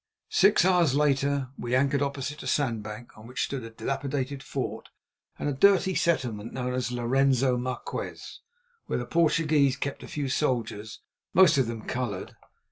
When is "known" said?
6.53-6.73